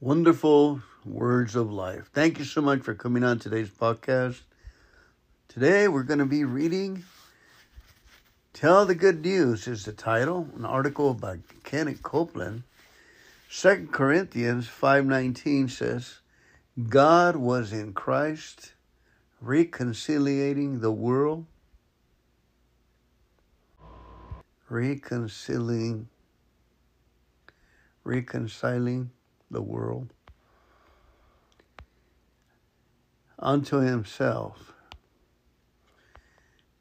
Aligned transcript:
wonderful 0.00 0.80
words 1.04 1.56
of 1.56 1.72
life. 1.72 2.08
Thank 2.12 2.38
you 2.38 2.44
so 2.44 2.60
much 2.60 2.82
for 2.82 2.94
coming 2.94 3.24
on 3.24 3.40
today's 3.40 3.68
podcast. 3.68 4.42
Today 5.48 5.88
we're 5.88 6.04
going 6.04 6.20
to 6.20 6.26
be 6.26 6.44
reading 6.44 7.02
Tell 8.52 8.86
the 8.86 8.94
Good 8.94 9.22
News 9.22 9.66
is 9.66 9.84
the 9.84 9.92
title, 9.92 10.48
an 10.56 10.64
article 10.64 11.14
by 11.14 11.38
Kenneth 11.64 12.00
Copeland. 12.04 12.62
2 13.50 13.88
Corinthians 13.90 14.68
5:19 14.68 15.68
says, 15.68 16.20
God 16.88 17.34
was 17.34 17.72
in 17.72 17.92
Christ 17.92 18.74
reconciliating 19.40 20.78
the 20.78 20.92
world 20.92 21.46
reconciling 24.68 26.08
reconciling 28.04 29.10
the 29.50 29.62
world 29.62 30.12
unto 33.38 33.78
himself, 33.78 34.72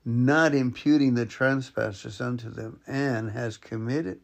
not 0.03 0.55
imputing 0.55 1.13
the 1.13 1.25
trespasses 1.25 2.19
unto 2.19 2.49
them, 2.49 2.79
and 2.87 3.31
has 3.31 3.57
committed 3.57 4.19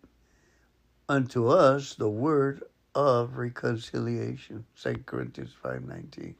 unto 1.08 1.48
us 1.48 1.96
the 1.96 2.10
word 2.10 2.64
of 2.96 3.38
reconciliation. 3.38 4.66
2 4.82 5.04
Corinthians 5.06 5.54
5.19 5.64 6.36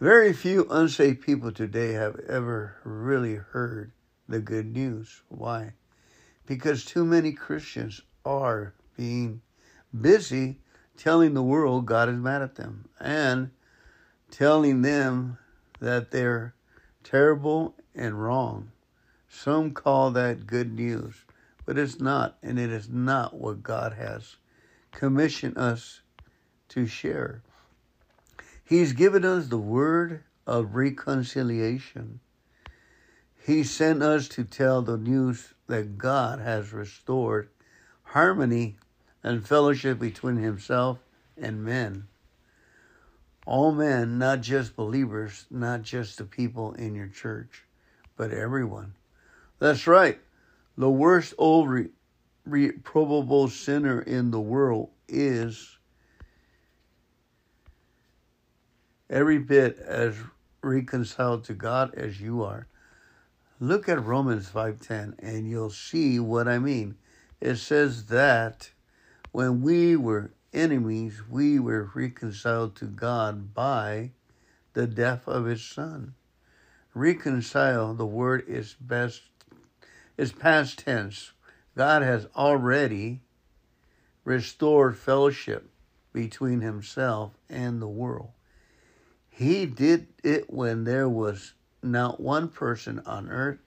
Very 0.00 0.32
few 0.32 0.66
unsaved 0.70 1.20
people 1.22 1.52
today 1.52 1.92
have 1.92 2.18
ever 2.28 2.76
really 2.84 3.36
heard 3.36 3.92
the 4.28 4.40
good 4.40 4.66
news. 4.66 5.22
Why? 5.28 5.74
Because 6.46 6.84
too 6.84 7.04
many 7.04 7.32
Christians 7.32 8.00
are 8.24 8.74
being 8.96 9.42
busy 10.00 10.58
telling 10.96 11.34
the 11.34 11.42
world 11.42 11.86
God 11.86 12.08
is 12.08 12.16
mad 12.16 12.42
at 12.42 12.56
them 12.56 12.88
and 13.00 13.50
telling 14.30 14.82
them 14.82 15.38
that 15.80 16.10
they're 16.10 16.54
terrible 17.02 17.74
and 17.94 18.22
wrong. 18.22 18.70
Some 19.28 19.72
call 19.72 20.10
that 20.12 20.46
good 20.46 20.72
news, 20.72 21.24
but 21.66 21.78
it's 21.78 22.00
not, 22.00 22.36
and 22.42 22.58
it 22.58 22.70
is 22.70 22.88
not 22.88 23.34
what 23.34 23.62
God 23.62 23.94
has 23.94 24.36
commissioned 24.92 25.58
us 25.58 26.00
to 26.70 26.86
share. 26.86 27.42
He's 28.64 28.92
given 28.92 29.24
us 29.24 29.48
the 29.48 29.58
word 29.58 30.22
of 30.46 30.74
reconciliation. 30.74 32.20
He 33.44 33.62
sent 33.62 34.02
us 34.02 34.28
to 34.28 34.44
tell 34.44 34.82
the 34.82 34.96
news 34.96 35.52
that 35.66 35.98
God 35.98 36.38
has 36.38 36.72
restored 36.72 37.50
harmony 38.04 38.76
and 39.24 39.48
fellowship 39.48 39.98
between 39.98 40.36
himself 40.36 40.98
and 41.36 41.64
men. 41.64 42.06
All 43.46 43.72
men, 43.72 44.18
not 44.18 44.42
just 44.42 44.76
believers, 44.76 45.46
not 45.50 45.82
just 45.82 46.18
the 46.18 46.24
people 46.24 46.74
in 46.74 46.94
your 46.94 47.08
church, 47.08 47.64
but 48.16 48.30
everyone. 48.30 48.94
That's 49.58 49.86
right. 49.86 50.20
The 50.76 50.90
worst 50.90 51.34
old 51.38 51.68
re- 51.68 51.88
reprobable 52.44 53.48
sinner 53.48 54.00
in 54.00 54.30
the 54.30 54.40
world 54.40 54.90
is 55.08 55.78
every 59.08 59.38
bit 59.38 59.78
as 59.78 60.16
reconciled 60.62 61.44
to 61.44 61.54
God 61.54 61.94
as 61.94 62.20
you 62.20 62.42
are. 62.42 62.66
Look 63.60 63.88
at 63.88 64.04
Romans 64.04 64.48
5:10 64.50 65.14
and 65.18 65.48
you'll 65.48 65.70
see 65.70 66.18
what 66.18 66.48
I 66.48 66.58
mean. 66.58 66.96
It 67.40 67.56
says 67.56 68.06
that 68.06 68.70
when 69.34 69.62
we 69.62 69.96
were 69.96 70.30
enemies, 70.52 71.20
we 71.28 71.58
were 71.58 71.90
reconciled 71.92 72.76
to 72.76 72.84
God 72.84 73.52
by 73.52 74.12
the 74.74 74.86
death 74.86 75.26
of 75.26 75.46
his 75.46 75.60
son. 75.60 76.14
Reconcile, 76.94 77.94
the 77.94 78.06
word 78.06 78.44
is 78.46 78.76
best 78.80 79.22
is 80.16 80.30
past 80.30 80.78
tense. 80.78 81.32
God 81.76 82.02
has 82.02 82.28
already 82.36 83.22
restored 84.22 84.96
fellowship 84.96 85.68
between 86.12 86.60
himself 86.60 87.32
and 87.50 87.82
the 87.82 87.88
world. 87.88 88.30
He 89.28 89.66
did 89.66 90.06
it 90.22 90.48
when 90.48 90.84
there 90.84 91.08
was 91.08 91.54
not 91.82 92.20
one 92.20 92.46
person 92.46 93.02
on 93.04 93.28
earth 93.28 93.58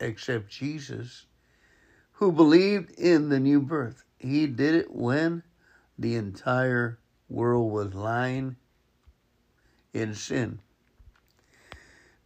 except 0.00 0.50
Jesus 0.50 1.26
who 2.14 2.32
believed 2.32 2.90
in 2.98 3.28
the 3.28 3.38
new 3.38 3.60
birth. 3.60 4.02
He 4.18 4.46
did 4.46 4.74
it 4.74 4.90
when 4.92 5.42
the 5.98 6.16
entire 6.16 6.98
world 7.28 7.72
was 7.72 7.94
lying 7.94 8.56
in 9.92 10.14
sin. 10.14 10.60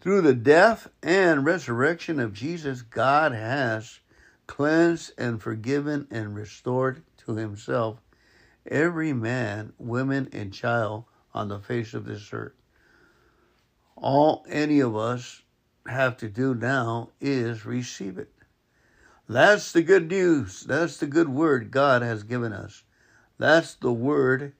Through 0.00 0.22
the 0.22 0.34
death 0.34 0.88
and 1.02 1.44
resurrection 1.44 2.18
of 2.18 2.32
Jesus, 2.32 2.82
God 2.82 3.32
has 3.32 4.00
cleansed 4.46 5.12
and 5.16 5.40
forgiven 5.40 6.08
and 6.10 6.34
restored 6.34 7.02
to 7.18 7.36
himself 7.36 8.00
every 8.66 9.12
man, 9.12 9.72
woman, 9.78 10.28
and 10.32 10.52
child 10.52 11.04
on 11.32 11.48
the 11.48 11.60
face 11.60 11.94
of 11.94 12.04
this 12.04 12.32
earth. 12.32 12.54
All 13.96 14.44
any 14.48 14.80
of 14.80 14.96
us 14.96 15.42
have 15.86 16.16
to 16.18 16.28
do 16.28 16.54
now 16.54 17.10
is 17.20 17.64
receive 17.64 18.18
it. 18.18 18.31
That's 19.28 19.72
the 19.72 19.82
good 19.82 20.10
news. 20.10 20.62
That's 20.62 20.98
the 20.98 21.06
good 21.06 21.28
word 21.28 21.70
God 21.70 22.02
has 22.02 22.22
given 22.22 22.52
us. 22.52 22.84
That's 23.38 23.74
the 23.74 23.92
word 23.92 24.52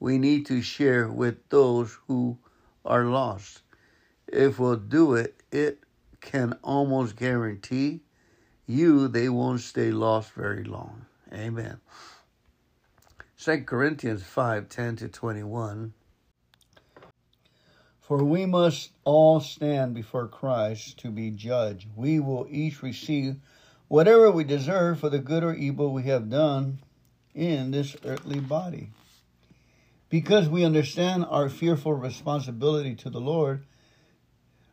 we 0.00 0.18
need 0.18 0.46
to 0.46 0.62
share 0.62 1.08
with 1.08 1.48
those 1.48 1.98
who 2.06 2.38
are 2.84 3.04
lost. 3.04 3.62
If 4.26 4.58
we'll 4.58 4.76
do 4.76 5.14
it, 5.14 5.42
it 5.50 5.80
can 6.20 6.54
almost 6.62 7.16
guarantee 7.16 8.00
you 8.66 9.08
they 9.08 9.28
won't 9.28 9.60
stay 9.60 9.90
lost 9.90 10.32
very 10.32 10.64
long. 10.64 11.06
Amen. 11.32 11.80
2 13.38 13.62
Corinthians 13.64 14.22
5 14.22 14.68
10 14.68 14.96
to 14.96 15.08
21. 15.08 15.94
For 18.00 18.24
we 18.24 18.46
must 18.46 18.92
all 19.04 19.40
stand 19.40 19.94
before 19.94 20.28
Christ 20.28 20.98
to 21.00 21.10
be 21.10 21.30
judged. 21.30 21.88
We 21.94 22.20
will 22.20 22.46
each 22.50 22.82
receive 22.82 23.36
whatever 23.88 24.30
we 24.30 24.44
deserve 24.44 25.00
for 25.00 25.08
the 25.08 25.18
good 25.18 25.42
or 25.42 25.54
evil 25.54 25.92
we 25.92 26.04
have 26.04 26.30
done 26.30 26.78
in 27.34 27.70
this 27.70 27.96
earthly 28.04 28.38
body. 28.38 28.90
Because 30.10 30.48
we 30.48 30.64
understand 30.64 31.26
our 31.28 31.48
fearful 31.48 31.94
responsibility 31.94 32.94
to 32.96 33.10
the 33.10 33.20
Lord, 33.20 33.64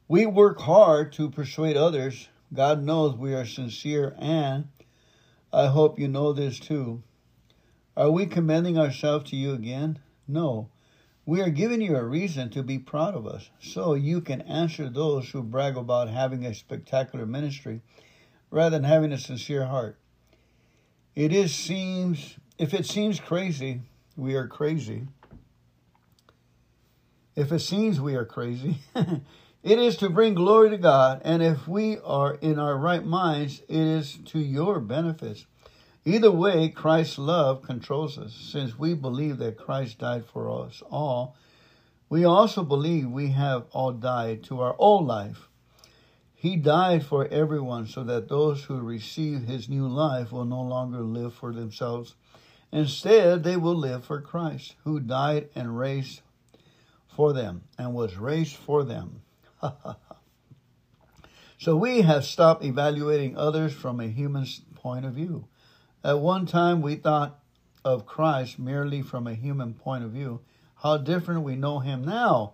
we 0.08 0.26
work 0.26 0.60
hard 0.60 1.14
to 1.14 1.30
persuade 1.30 1.76
others. 1.76 2.30
God 2.54 2.84
knows 2.84 3.16
we 3.16 3.34
are 3.34 3.46
sincere, 3.46 4.16
and 4.20 4.68
I 5.52 5.68
hope 5.68 6.00
you 6.00 6.08
know 6.08 6.32
this 6.32 6.60
too. 6.60 7.02
Are 7.98 8.12
we 8.12 8.26
commending 8.26 8.78
ourselves 8.78 9.30
to 9.32 9.36
you 9.36 9.54
again? 9.54 10.00
No. 10.28 10.70
We 11.26 11.42
are 11.42 11.50
giving 11.50 11.82
you 11.82 11.96
a 11.96 12.04
reason 12.04 12.50
to 12.52 12.62
be 12.62 12.78
proud 12.78 13.16
of 13.16 13.26
us, 13.26 13.50
so 13.60 13.94
you 13.94 14.22
can 14.22 14.42
answer 14.42 14.90
those 14.90 15.30
who 15.30 15.42
brag 15.42 15.76
about 15.76 16.10
having 16.10 16.46
a 16.46 16.54
spectacular 16.54 17.26
ministry 17.26 17.82
rather 18.56 18.78
than 18.78 18.86
having 18.86 19.12
a 19.12 19.18
sincere 19.18 19.66
heart. 19.66 19.98
It 21.14 21.34
is 21.34 21.54
seems 21.54 22.38
if 22.58 22.74
it 22.74 22.86
seems 22.86 23.20
crazy, 23.20 23.82
we 24.16 24.36
are 24.36 24.48
crazy. 24.48 25.08
If 27.36 27.52
it 27.52 27.60
seems 27.60 28.00
we 28.00 28.16
are 28.16 28.24
crazy, 28.24 28.78
it 28.96 29.78
is 29.78 29.98
to 29.98 30.10
bring 30.10 30.36
glory 30.36 30.70
to 30.70 30.78
God, 30.78 31.22
and 31.26 31.44
if 31.44 31.68
we 31.68 31.98
are 31.98 32.36
in 32.36 32.58
our 32.58 32.78
right 32.78 33.06
minds, 33.06 33.62
it 33.68 33.76
is 33.76 34.20
to 34.28 34.40
your 34.40 34.80
benefits. 34.80 35.46
Either 36.06 36.32
way, 36.32 36.70
Christ's 36.70 37.18
love 37.18 37.62
controls 37.62 38.18
us. 38.18 38.34
Since 38.34 38.80
we 38.80 38.94
believe 38.94 39.38
that 39.40 39.58
Christ 39.58 40.00
died 40.00 40.24
for 40.32 40.66
us 40.66 40.82
all, 40.90 41.36
we 42.08 42.24
also 42.24 42.64
believe 42.64 43.10
we 43.10 43.32
have 43.32 43.66
all 43.74 43.92
died 43.92 44.44
to 44.46 44.62
our 44.62 44.78
old 44.80 45.06
life 45.06 45.50
he 46.46 46.56
died 46.56 47.04
for 47.04 47.28
everyone 47.30 47.88
so 47.88 48.04
that 48.04 48.30
those 48.30 48.66
who 48.66 48.80
receive 48.80 49.42
his 49.42 49.68
new 49.68 49.88
life 49.88 50.32
will 50.32 50.46
no 50.46 50.62
longer 50.62 51.00
live 51.00 51.34
for 51.34 51.52
themselves. 51.52 52.14
Instead, 52.72 53.44
they 53.44 53.58
will 53.58 53.74
live 53.74 54.06
for 54.06 54.22
Christ, 54.22 54.76
who 54.84 55.00
died 55.00 55.50
and 55.56 55.76
raised 55.76 56.22
for 57.08 57.34
them 57.34 57.64
and 57.80 57.96
was 57.96 58.18
raised 58.18 58.56
for 58.56 58.84
them. 58.84 59.24
so 61.58 61.76
we 61.76 62.02
have 62.02 62.24
stopped 62.24 62.64
evaluating 62.64 63.36
others 63.36 63.74
from 63.74 64.00
a 64.00 64.08
human 64.08 64.46
point 64.76 65.04
of 65.04 65.14
view. 65.14 65.48
At 66.04 66.20
one 66.20 66.46
time, 66.46 66.84
we 66.84 66.96
thought 66.96 67.40
of 67.84 68.06
Christ 68.06 68.60
merely 68.60 69.02
from 69.02 69.26
a 69.26 69.34
human 69.34 69.74
point 69.74 70.04
of 70.04 70.12
view. 70.12 70.42
How 70.76 70.98
different 70.98 71.42
we 71.42 71.56
know 71.56 71.80
him 71.80 72.06
now 72.06 72.54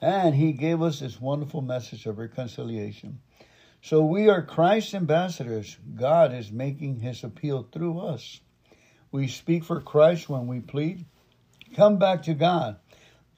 And 0.00 0.34
he 0.34 0.52
gave 0.52 0.80
us 0.82 1.00
this 1.00 1.20
wonderful 1.20 1.60
message 1.60 2.06
of 2.06 2.18
reconciliation. 2.18 3.20
So 3.82 4.04
we 4.04 4.28
are 4.28 4.42
Christ's 4.42 4.94
ambassadors. 4.94 5.76
God 5.94 6.34
is 6.34 6.52
making 6.52 7.00
his 7.00 7.24
appeal 7.24 7.66
through 7.70 8.00
us. 8.00 8.40
We 9.10 9.28
speak 9.28 9.64
for 9.64 9.80
Christ 9.80 10.28
when 10.28 10.46
we 10.46 10.60
plead. 10.60 11.04
Come 11.74 11.98
back 11.98 12.22
to 12.24 12.34
God. 12.34 12.76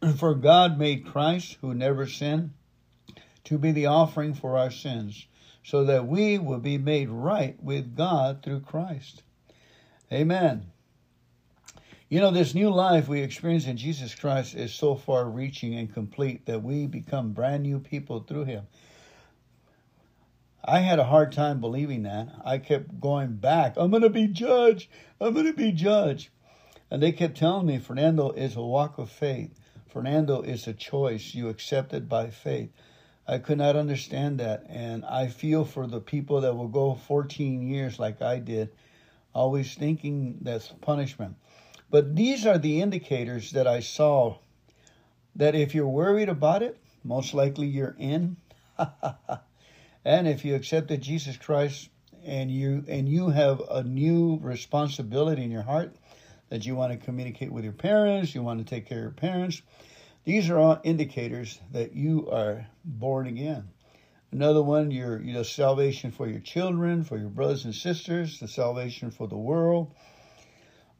For 0.17 0.35
God 0.35 0.79
made 0.79 1.05
Christ, 1.07 1.59
who 1.61 1.75
never 1.75 2.07
sinned, 2.07 2.53
to 3.45 3.59
be 3.59 3.73
the 3.73 3.87
offering 3.87 4.33
for 4.33 4.57
our 4.57 4.71
sins, 4.71 5.27
so 5.63 5.85
that 5.85 6.07
we 6.07 6.39
will 6.39 6.59
be 6.59 6.79
made 6.79 7.11
right 7.11 7.63
with 7.63 7.97
God 7.97 8.43
through 8.43 8.61
Christ. 8.61 9.23
Amen. 10.11 10.71
You 12.11 12.19
know, 12.19 12.33
this 12.33 12.57
new 12.57 12.71
life 12.71 13.07
we 13.07 13.21
experience 13.21 13.69
in 13.69 13.77
Jesus 13.77 14.17
Christ 14.17 14.57
is 14.57 14.75
so 14.75 14.97
far 14.97 15.31
reaching 15.31 15.77
and 15.77 15.95
complete 15.95 16.45
that 16.47 16.61
we 16.61 16.89
become 16.89 17.31
brand 17.31 17.63
new 17.63 17.79
people 17.79 18.19
through 18.19 18.47
Him. 18.47 18.67
I 20.65 20.81
had 20.81 20.99
a 20.99 21.05
hard 21.05 21.31
time 21.31 21.61
believing 21.61 22.03
that. 22.03 22.27
I 22.45 22.59
kept 22.59 23.01
going 23.01 23.37
back. 23.37 23.75
I'm 23.77 23.91
going 23.91 24.03
to 24.03 24.11
be 24.11 24.27
judged. 24.27 24.89
I'm 25.21 25.35
going 25.35 25.47
to 25.47 25.53
be 25.53 25.71
judged. 25.71 26.31
And 26.91 27.01
they 27.01 27.13
kept 27.13 27.37
telling 27.37 27.69
me, 27.69 27.79
Fernando 27.79 28.33
is 28.33 28.57
a 28.57 28.61
walk 28.61 28.99
of 28.99 29.09
faith. 29.09 29.57
Fernando 29.87 30.43
is 30.43 30.67
a 30.67 30.73
choice 30.73 31.33
you 31.33 31.49
accepted 31.49 32.09
by 32.09 32.31
faith. 32.31 32.73
I 33.29 33.39
could 33.39 33.59
not 33.59 33.77
understand 33.77 34.41
that. 34.41 34.65
And 34.69 35.05
I 35.05 35.29
feel 35.29 35.65
for 35.65 35.87
the 35.87 36.01
people 36.01 36.41
that 36.41 36.57
will 36.57 36.67
go 36.67 36.97
14 37.07 37.63
years 37.63 38.01
like 38.01 38.21
I 38.21 38.41
did, 38.41 38.71
always 39.33 39.77
thinking 39.77 40.39
that's 40.41 40.73
punishment. 40.81 41.37
But 41.91 42.17
these 42.17 42.47
are 42.47 42.59
the 42.59 42.81
indicators 42.81 43.51
that 43.53 43.67
I 43.67 43.81
saw 43.81 44.39
that 45.35 45.55
if 45.55 45.75
you're 45.75 45.89
worried 45.89 46.29
about 46.29 46.63
it, 46.63 46.79
most 47.03 47.35
likely 47.35 47.67
you're 47.67 47.97
in. 47.99 48.37
And 50.05 50.27
if 50.27 50.45
you 50.45 50.55
accepted 50.55 51.03
Jesus 51.03 51.37
Christ 51.37 51.91
and 52.25 52.51
you 52.51 52.85
and 52.89 53.09
you 53.09 53.29
have 53.29 53.61
a 53.71 53.83
new 53.83 54.39
responsibility 54.41 55.45
in 55.45 55.51
your 55.51 55.63
heart 55.63 55.95
that 56.49 56.65
you 56.65 56.75
want 56.75 56.93
to 56.93 57.05
communicate 57.05 57.53
with 57.53 57.65
your 57.65 57.75
parents, 57.75 58.35
you 58.35 58.43
want 58.43 58.61
to 58.61 58.65
take 58.65 58.87
care 58.87 58.99
of 58.99 59.05
your 59.05 59.11
parents, 59.11 59.61
these 60.25 60.49
are 60.49 60.59
all 60.59 60.81
indicators 60.85 61.61
that 61.73 61.95
you 61.95 62.31
are 62.31 62.67
born 62.85 63.27
again. 63.27 63.69
Another 64.33 64.63
one, 64.63 64.91
your 64.91 65.21
you 65.21 65.35
know, 65.35 65.43
salvation 65.43 66.11
for 66.13 66.27
your 66.27 66.41
children, 66.41 67.05
for 67.05 67.19
your 67.19 67.29
brothers 67.29 67.67
and 67.67 67.75
sisters, 67.75 68.41
the 68.41 68.49
salvation 68.49 69.11
for 69.11 69.29
the 69.29 69.37
world, 69.37 69.93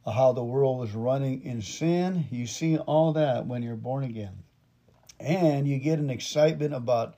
how 0.05 0.33
the 0.33 0.45
world 0.45 0.79
was 0.79 0.93
running 0.93 1.43
in 1.45 1.63
sin. 1.63 2.27
You 2.31 2.47
see 2.47 2.79
all 2.79 3.13
that 3.15 3.47
when 3.47 3.63
you're 3.63 3.77
born 3.77 4.05
again. 4.05 4.43
And 5.19 5.69
you 5.69 5.79
get 5.79 5.99
an 5.99 6.11
excitement 6.11 6.75
about 6.75 7.17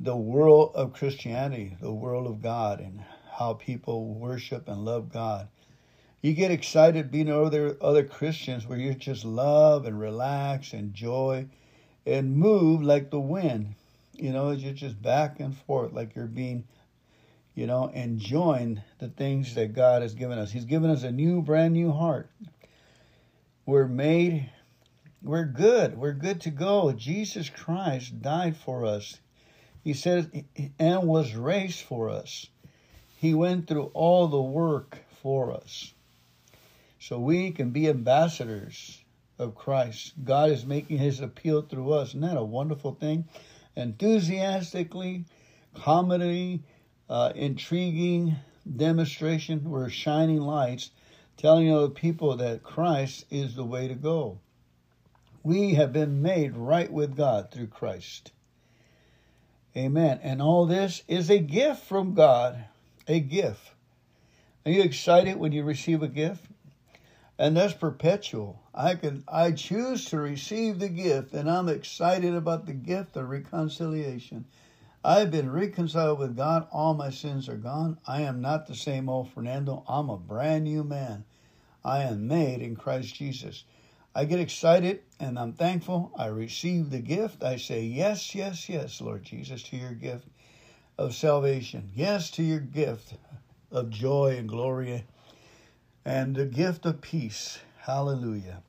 the 0.00 0.16
world 0.16 0.72
of 0.74 0.92
Christianity, 0.92 1.76
the 1.80 1.92
world 1.92 2.26
of 2.26 2.42
God, 2.42 2.80
and 2.80 3.02
how 3.30 3.54
people 3.54 4.14
worship 4.14 4.68
and 4.68 4.84
love 4.84 5.12
God. 5.12 5.48
You 6.22 6.32
get 6.32 6.50
excited 6.50 7.10
being 7.10 7.30
other 7.30 7.76
other 7.80 8.02
Christians 8.02 8.66
where 8.66 8.78
you 8.78 8.94
just 8.94 9.24
love 9.24 9.84
and 9.84 10.00
relax, 10.00 10.72
and 10.72 10.94
joy 10.94 11.46
and 12.06 12.36
move 12.36 12.82
like 12.82 13.10
the 13.10 13.20
wind. 13.20 13.74
You 14.12 14.32
know, 14.32 14.52
you're 14.52 14.72
just 14.72 15.00
back 15.02 15.40
and 15.40 15.56
forth 15.56 15.92
like 15.92 16.14
you're 16.14 16.26
being, 16.26 16.64
you 17.56 17.66
know, 17.66 17.88
enjoying 17.88 18.82
the 18.98 19.08
things 19.08 19.54
that 19.54 19.74
God 19.74 20.02
has 20.02 20.14
given 20.14 20.38
us. 20.38 20.52
He's 20.52 20.66
given 20.66 20.90
us 20.90 21.02
a 21.02 21.10
new, 21.10 21.40
brand 21.40 21.72
new 21.72 21.90
heart. 21.90 22.30
We're 23.64 23.88
made, 23.88 24.50
we're 25.22 25.46
good. 25.46 25.96
We're 25.96 26.12
good 26.12 26.42
to 26.42 26.50
go. 26.50 26.92
Jesus 26.92 27.48
Christ 27.48 28.20
died 28.20 28.58
for 28.58 28.84
us. 28.84 29.18
He 29.82 29.94
said, 29.94 30.44
and 30.78 31.08
was 31.08 31.34
raised 31.34 31.80
for 31.80 32.10
us. 32.10 32.46
He 33.16 33.32
went 33.32 33.66
through 33.66 33.90
all 33.94 34.28
the 34.28 34.40
work 34.40 34.98
for 35.22 35.52
us. 35.52 35.94
So 37.00 37.18
we 37.18 37.52
can 37.52 37.70
be 37.70 37.88
ambassadors 37.88 39.02
of 39.38 39.54
Christ. 39.54 40.12
God 40.22 40.50
is 40.50 40.66
making 40.66 40.98
his 40.98 41.20
appeal 41.20 41.62
through 41.62 41.92
us. 41.92 42.08
Isn't 42.08 42.20
that 42.20 42.36
a 42.36 42.44
wonderful 42.44 42.94
thing? 42.94 43.28
Enthusiastically, 43.76 45.24
comedy, 45.74 46.62
uh, 47.08 47.32
intriguing 47.34 48.36
demonstration. 48.76 49.70
We're 49.70 49.88
shining 49.88 50.40
lights 50.40 50.90
telling 51.36 51.70
other 51.72 51.88
people 51.88 52.36
that 52.36 52.62
Christ 52.62 53.26
is 53.30 53.54
the 53.54 53.64
way 53.64 53.88
to 53.88 53.94
go. 53.94 54.38
We 55.42 55.74
have 55.74 55.92
been 55.92 56.22
made 56.22 56.56
right 56.56 56.90
with 56.90 57.16
God 57.16 57.50
through 57.50 57.68
Christ. 57.68 58.32
Amen. 59.76 60.18
And 60.22 60.40
all 60.40 60.66
this 60.66 61.02
is 61.06 61.30
a 61.30 61.38
gift 61.38 61.84
from 61.84 62.14
God, 62.14 62.64
a 63.06 63.20
gift. 63.20 63.72
Are 64.64 64.72
you 64.72 64.82
excited 64.82 65.36
when 65.36 65.52
you 65.52 65.62
receive 65.62 66.02
a 66.02 66.08
gift? 66.08 66.44
And 67.38 67.56
that's 67.56 67.74
perpetual. 67.74 68.62
I 68.74 68.94
can 68.94 69.22
I 69.28 69.52
choose 69.52 70.06
to 70.06 70.18
receive 70.18 70.78
the 70.78 70.88
gift 70.88 71.34
and 71.34 71.50
I'm 71.50 71.68
excited 71.68 72.34
about 72.34 72.66
the 72.66 72.72
gift 72.72 73.16
of 73.16 73.28
reconciliation. 73.28 74.46
I've 75.06 75.30
been 75.30 75.52
reconciled 75.52 76.18
with 76.18 76.36
God. 76.36 76.66
All 76.72 76.92
my 76.92 77.10
sins 77.10 77.48
are 77.48 77.56
gone. 77.56 77.96
I 78.08 78.22
am 78.22 78.40
not 78.40 78.66
the 78.66 78.74
same 78.74 79.08
old 79.08 79.30
Fernando. 79.30 79.84
I'm 79.86 80.10
a 80.10 80.16
brand 80.16 80.64
new 80.64 80.82
man. 80.82 81.24
I 81.84 82.02
am 82.02 82.26
made 82.26 82.60
in 82.60 82.74
Christ 82.74 83.14
Jesus. 83.14 83.62
I 84.16 84.24
get 84.24 84.40
excited 84.40 85.02
and 85.20 85.38
I'm 85.38 85.52
thankful. 85.52 86.10
I 86.16 86.26
receive 86.26 86.90
the 86.90 86.98
gift. 86.98 87.44
I 87.44 87.54
say, 87.54 87.84
Yes, 87.84 88.34
yes, 88.34 88.68
yes, 88.68 89.00
Lord 89.00 89.22
Jesus, 89.22 89.62
to 89.64 89.76
your 89.76 89.92
gift 89.92 90.26
of 90.98 91.14
salvation. 91.14 91.92
Yes, 91.94 92.28
to 92.32 92.42
your 92.42 92.58
gift 92.58 93.14
of 93.70 93.90
joy 93.90 94.34
and 94.36 94.48
glory 94.48 95.04
and 96.04 96.34
the 96.34 96.46
gift 96.46 96.84
of 96.84 97.00
peace. 97.00 97.60
Hallelujah. 97.82 98.60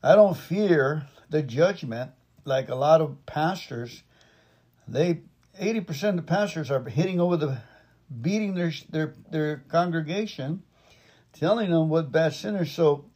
I 0.00 0.14
don't 0.14 0.36
fear 0.36 1.08
the 1.28 1.42
judgment 1.42 2.12
like 2.44 2.68
a 2.68 2.76
lot 2.76 3.00
of 3.00 3.26
pastors. 3.26 4.04
They 4.86 5.22
80% 5.60 6.10
of 6.10 6.16
the 6.16 6.22
pastors 6.22 6.70
are 6.70 6.82
hitting 6.84 7.20
over 7.20 7.36
the 7.36 7.58
beating 8.20 8.54
their 8.54 8.72
their 8.90 9.14
their 9.30 9.64
congregation, 9.68 10.62
telling 11.32 11.70
them 11.70 11.88
what 11.88 12.12
bad 12.12 12.34
sinners. 12.34 12.72
So 12.72 13.06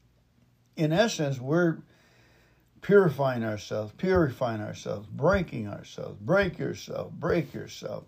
in 0.77 0.93
essence, 0.93 1.41
we're 1.41 1.79
purifying 2.81 3.45
ourselves, 3.45 3.93
purifying 3.97 4.61
ourselves, 4.61 5.09
breaking 5.09 5.69
ourselves. 5.69 6.17
Break 6.21 6.59
yourself, 6.59 7.13
break 7.13 7.53
yourself 7.53 8.05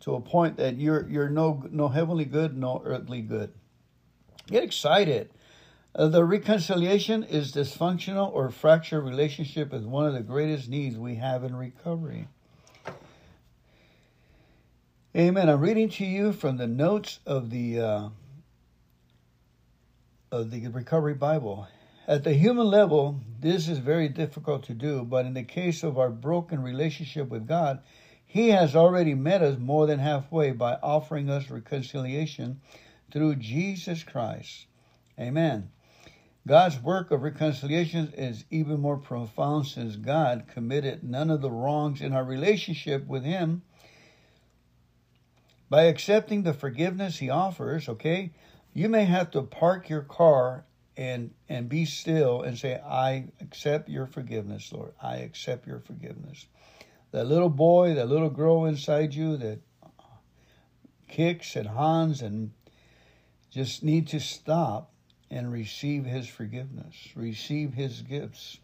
to 0.00 0.14
a 0.14 0.20
point 0.20 0.56
that 0.56 0.76
you're 0.78 1.08
you're 1.08 1.28
no 1.28 1.64
no 1.70 1.88
heavenly 1.88 2.24
good, 2.24 2.56
no 2.56 2.82
earthly 2.84 3.22
good. 3.22 3.52
Get 4.46 4.64
excited. 4.64 5.30
Uh, 5.94 6.08
the 6.08 6.24
reconciliation 6.24 7.22
is 7.22 7.52
dysfunctional 7.52 8.32
or 8.32 8.50
fractured 8.50 9.04
relationship 9.04 9.74
is 9.74 9.84
one 9.84 10.06
of 10.06 10.14
the 10.14 10.22
greatest 10.22 10.68
needs 10.68 10.96
we 10.96 11.16
have 11.16 11.44
in 11.44 11.54
recovery. 11.54 12.28
Amen. 15.14 15.50
I'm 15.50 15.60
reading 15.60 15.90
to 15.90 16.06
you 16.06 16.32
from 16.32 16.56
the 16.56 16.66
notes 16.66 17.18
of 17.26 17.50
the 17.50 17.78
uh, 17.78 18.08
of 20.30 20.50
the 20.50 20.66
Recovery 20.68 21.12
Bible. 21.12 21.68
At 22.08 22.24
the 22.24 22.32
human 22.32 22.66
level, 22.68 23.20
this 23.38 23.68
is 23.68 23.76
very 23.76 24.08
difficult 24.08 24.62
to 24.64 24.72
do, 24.72 25.02
but 25.02 25.26
in 25.26 25.34
the 25.34 25.42
case 25.42 25.82
of 25.82 25.98
our 25.98 26.08
broken 26.08 26.62
relationship 26.62 27.28
with 27.28 27.46
God, 27.46 27.82
He 28.24 28.48
has 28.48 28.74
already 28.74 29.12
met 29.12 29.42
us 29.42 29.58
more 29.58 29.86
than 29.86 29.98
halfway 29.98 30.52
by 30.52 30.78
offering 30.82 31.28
us 31.28 31.50
reconciliation 31.50 32.62
through 33.10 33.36
Jesus 33.36 34.02
Christ. 34.04 34.64
Amen. 35.20 35.72
God's 36.46 36.80
work 36.80 37.10
of 37.10 37.22
reconciliation 37.22 38.14
is 38.16 38.46
even 38.50 38.80
more 38.80 38.96
profound 38.96 39.66
since 39.66 39.94
God 39.96 40.46
committed 40.48 41.04
none 41.04 41.28
of 41.28 41.42
the 41.42 41.50
wrongs 41.50 42.00
in 42.00 42.14
our 42.14 42.24
relationship 42.24 43.06
with 43.06 43.24
Him. 43.24 43.60
By 45.72 45.84
accepting 45.84 46.42
the 46.42 46.52
forgiveness 46.52 47.16
He 47.16 47.30
offers, 47.30 47.88
okay, 47.88 48.32
you 48.74 48.90
may 48.90 49.06
have 49.06 49.30
to 49.30 49.40
park 49.40 49.88
your 49.88 50.02
car 50.02 50.66
and 50.98 51.32
and 51.48 51.66
be 51.66 51.86
still 51.86 52.42
and 52.42 52.58
say, 52.58 52.78
I 52.78 53.28
accept 53.40 53.88
your 53.88 54.06
forgiveness, 54.06 54.70
Lord. 54.70 54.92
I 55.00 55.16
accept 55.20 55.66
your 55.66 55.78
forgiveness. 55.80 56.46
That 57.12 57.26
little 57.26 57.48
boy, 57.48 57.94
that 57.94 58.10
little 58.10 58.28
girl 58.28 58.66
inside 58.66 59.14
you 59.14 59.38
that 59.38 59.60
kicks 61.08 61.56
and 61.56 61.68
hans 61.68 62.20
and 62.20 62.50
just 63.50 63.82
need 63.82 64.08
to 64.08 64.20
stop 64.20 64.92
and 65.30 65.50
receive 65.50 66.04
His 66.04 66.28
forgiveness, 66.28 66.94
receive 67.14 67.72
His 67.72 68.02
gifts. 68.02 68.58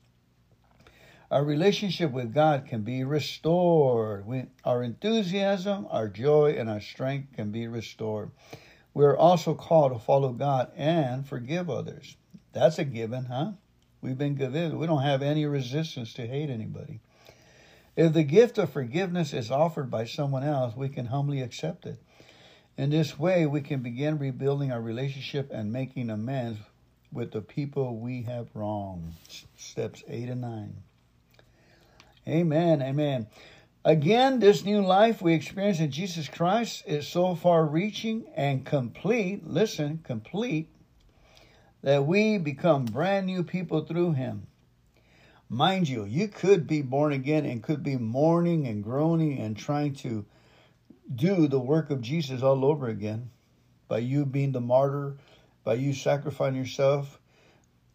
Our 1.30 1.44
relationship 1.44 2.11
with 2.11 2.32
God 2.32 2.64
can 2.66 2.82
be 2.82 3.04
restored. 3.04 4.26
We, 4.26 4.44
our 4.64 4.82
enthusiasm, 4.82 5.87
our 5.90 6.08
joy, 6.08 6.56
and 6.58 6.70
our 6.70 6.80
strength 6.80 7.37
can 7.37 7.50
be 7.50 7.68
restored. 7.68 8.30
We 8.94 9.04
are 9.04 9.16
also 9.16 9.54
called 9.54 9.92
to 9.92 9.99
follow 9.99 10.32
God 10.32 10.73
and 10.75 11.26
forgive 11.26 11.68
others. 11.68 12.16
That's 12.54 12.78
a 12.78 12.85
given, 12.85 13.26
huh? 13.26 13.52
We've 14.00 14.16
been 14.16 14.37
given. 14.37 14.78
We 14.78 14.87
don't 14.87 15.02
have 15.02 15.20
any 15.20 15.44
resistance 15.44 16.14
to 16.14 16.26
hate 16.26 16.49
anybody. 16.49 17.00
If 17.94 18.14
the 18.14 18.23
gift 18.23 18.56
of 18.56 18.70
forgiveness 18.70 19.35
is 19.35 19.50
offered 19.50 19.90
by 19.90 20.06
someone 20.06 20.44
else, 20.44 20.75
we 20.75 20.88
can 20.88 21.06
humbly 21.06 21.42
accept 21.42 21.85
it. 21.85 21.99
In 22.78 22.88
this 22.88 23.18
way, 23.18 23.44
we 23.44 23.61
can 23.61 23.82
begin 23.82 24.18
rebuilding 24.18 24.73
our 24.73 24.80
relationship 24.80 25.50
and 25.52 25.73
making 25.73 26.08
amends 26.08 26.58
with 27.12 27.32
the 27.32 27.42
people 27.42 27.97
we 27.97 28.23
have 28.23 28.49
wronged. 28.54 29.12
Steps 29.56 30.04
8 30.08 30.28
and 30.30 30.40
9. 30.40 30.75
Amen. 32.28 32.82
Amen. 32.82 33.26
Again, 33.87 34.38
this 34.38 34.62
new 34.62 34.82
life 34.82 35.23
we 35.23 35.32
experience 35.32 35.80
in 35.80 35.90
Jesus 35.90 36.28
Christ 36.28 36.82
is 36.87 37.08
so 37.08 37.35
far 37.35 37.64
reaching 37.64 38.26
and 38.37 38.66
complete, 38.66 39.47
listen, 39.47 40.00
complete, 40.04 40.68
that 41.82 42.04
we 42.04 42.37
become 42.37 42.85
brand 42.85 43.25
new 43.25 43.42
people 43.42 43.87
through 43.87 44.12
Him. 44.12 44.47
Mind 45.49 45.88
you, 45.88 46.04
you 46.04 46.28
could 46.28 46.66
be 46.66 46.82
born 46.82 47.14
again 47.14 47.47
and 47.47 47.62
could 47.62 47.82
be 47.82 47.97
mourning 47.97 48.66
and 48.66 48.85
groaning 48.85 49.38
and 49.38 49.56
trying 49.56 49.94
to 49.94 50.26
do 51.14 51.49
the 51.49 51.58
work 51.58 51.88
of 51.88 52.02
Jesus 52.02 52.42
all 52.42 52.66
over 52.66 52.88
again 52.88 53.30
by 53.88 53.99
you 53.99 54.26
being 54.26 54.52
the 54.52 54.61
martyr, 54.61 55.16
by 55.64 55.75
you 55.75 55.94
sacrificing 55.94 56.56
yourself 56.56 57.18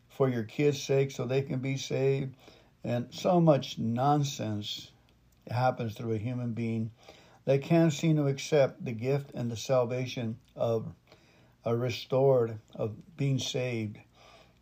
for 0.09 0.27
your 0.27 0.43
kids' 0.43 0.81
sake 0.81 1.11
so 1.11 1.25
they 1.25 1.43
can 1.43 1.59
be 1.59 1.77
saved 1.77 2.33
and 2.83 3.07
so 3.11 3.39
much 3.39 3.77
nonsense 3.77 4.91
happens 5.49 5.93
through 5.93 6.13
a 6.13 6.17
human 6.17 6.53
being 6.53 6.91
that 7.45 7.61
can't 7.61 7.93
seem 7.93 8.15
to 8.15 8.27
accept 8.27 8.83
the 8.83 8.91
gift 8.91 9.31
and 9.33 9.51
the 9.51 9.57
salvation 9.57 10.37
of 10.55 10.87
a 11.65 11.75
restored, 11.75 12.59
of 12.75 12.95
being 13.17 13.39
saved, 13.39 13.97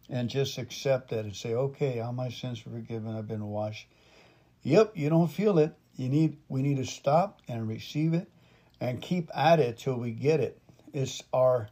and 0.10 0.30
just 0.30 0.58
accept 0.58 1.10
that 1.10 1.26
and 1.26 1.36
say, 1.36 1.54
okay, 1.54 2.00
all 2.00 2.14
my 2.14 2.30
sins 2.30 2.62
are 2.66 2.72
forgiven, 2.72 3.16
I've 3.16 3.28
been 3.28 3.46
washed. 3.46 3.88
Yep, 4.64 4.94
you 4.96 5.10
don't 5.10 5.28
feel 5.32 5.58
it. 5.58 5.74
You 5.96 6.10
need 6.10 6.38
we 6.48 6.62
need 6.62 6.78
to 6.78 6.86
stop 6.86 7.42
and 7.48 7.68
receive 7.68 8.14
it 8.14 8.30
and 8.80 9.02
keep 9.02 9.30
at 9.36 9.60
it 9.60 9.78
till 9.78 9.96
we 9.96 10.12
get 10.12 10.40
it. 10.40 10.60
It's 10.94 11.24
our 11.34 11.70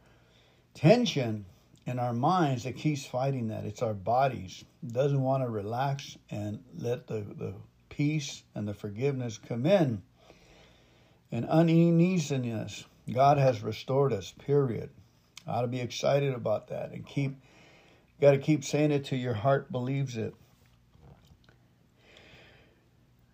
tension 0.74 1.44
in 1.90 1.98
our 1.98 2.12
minds 2.12 2.64
that 2.64 2.76
keeps 2.76 3.04
fighting 3.04 3.48
that. 3.48 3.64
It's 3.64 3.82
our 3.82 3.94
bodies. 3.94 4.64
It 4.82 4.92
doesn't 4.92 5.20
want 5.20 5.42
to 5.42 5.48
relax 5.48 6.16
and 6.30 6.60
let 6.78 7.06
the, 7.06 7.20
the 7.20 7.54
peace 7.88 8.44
and 8.54 8.66
the 8.66 8.74
forgiveness 8.74 9.38
come 9.38 9.66
in. 9.66 10.02
And 11.32 11.46
uneasiness, 11.46 12.84
God 13.12 13.38
has 13.38 13.62
restored 13.62 14.12
us, 14.12 14.32
period. 14.46 14.90
I 15.46 15.52
ought 15.52 15.62
to 15.62 15.68
be 15.68 15.80
excited 15.80 16.32
about 16.32 16.68
that 16.68 16.92
and 16.92 17.04
keep 17.04 17.36
got 18.20 18.32
to 18.32 18.38
keep 18.38 18.64
saying 18.64 18.92
it 18.92 19.06
till 19.06 19.18
your 19.18 19.34
heart 19.34 19.72
believes 19.72 20.16
it. 20.16 20.34